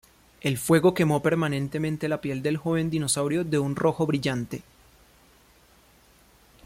[0.41, 4.63] El fuego quemó permanentemente la piel del joven dinosaurio de un rojo brillante.